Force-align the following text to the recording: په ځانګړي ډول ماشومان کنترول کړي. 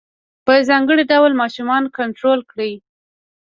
په 0.45 0.53
ځانګړي 0.69 1.03
ډول 1.11 1.31
ماشومان 1.41 1.83
کنترول 1.97 2.39
کړي. 2.51 2.71